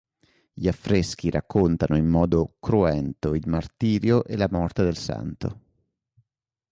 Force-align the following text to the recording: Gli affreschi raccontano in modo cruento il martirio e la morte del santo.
Gli 0.51 0.67
affreschi 0.67 1.29
raccontano 1.29 1.95
in 1.95 2.07
modo 2.07 2.55
cruento 2.59 3.35
il 3.35 3.47
martirio 3.47 4.23
e 4.25 4.35
la 4.35 4.47
morte 4.49 4.81
del 4.81 4.97
santo. 4.97 5.61